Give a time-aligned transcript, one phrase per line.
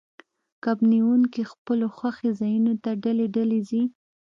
[0.63, 3.83] کب نیونکي خپلو خوښې ځایونو ته ډلې ډلې ځي